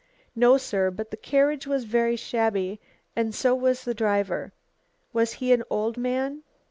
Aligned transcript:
"No, 0.35 0.57
sir. 0.57 0.89
But 0.89 1.11
the 1.11 1.15
carriage 1.15 1.67
was 1.67 1.83
very 1.83 2.15
shabby 2.15 2.79
and 3.15 3.35
so 3.35 3.53
was 3.53 3.83
the 3.83 3.93
driver." 3.93 4.51
"Was 5.13 5.33
he 5.33 5.53
an 5.53 5.61
old 5.69 5.95
man?" 5.95 6.41